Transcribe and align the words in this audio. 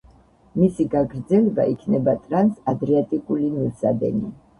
მისი 0.59 0.85
გაგრძელება 0.93 1.65
იქნება 1.73 2.15
ტრანს-ადრიატიკული 2.23 3.51
მილსადენი. 3.59 4.33